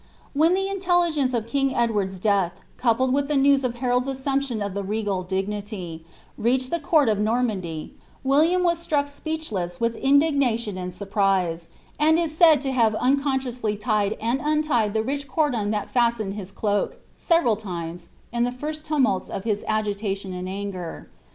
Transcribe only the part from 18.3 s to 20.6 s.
in the first tumults of his agitation and